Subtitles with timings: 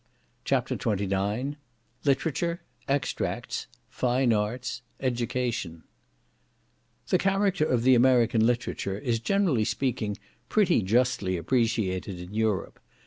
[0.45, 1.57] CHAPTER XXIX
[2.05, 5.83] Literature—Extracts—Fine Arts—Education
[7.09, 10.17] The character of the American literature is, generally speaking,
[10.49, 12.79] pretty justly appreciated in Europe.